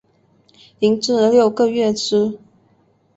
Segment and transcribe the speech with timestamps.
[0.79, 2.39] 零至六个月之